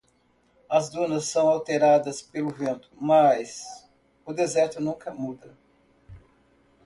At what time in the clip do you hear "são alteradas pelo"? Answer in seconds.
1.25-2.49